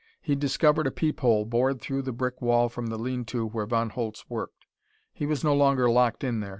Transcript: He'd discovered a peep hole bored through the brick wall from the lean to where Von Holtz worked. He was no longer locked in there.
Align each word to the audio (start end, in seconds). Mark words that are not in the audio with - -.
He'd 0.19 0.39
discovered 0.39 0.87
a 0.87 0.91
peep 0.91 1.19
hole 1.19 1.45
bored 1.45 1.79
through 1.79 2.01
the 2.01 2.11
brick 2.11 2.41
wall 2.41 2.69
from 2.69 2.87
the 2.87 2.97
lean 2.97 3.23
to 3.25 3.45
where 3.45 3.67
Von 3.67 3.91
Holtz 3.91 4.27
worked. 4.27 4.65
He 5.13 5.27
was 5.27 5.43
no 5.43 5.53
longer 5.53 5.91
locked 5.91 6.23
in 6.23 6.39
there. 6.39 6.49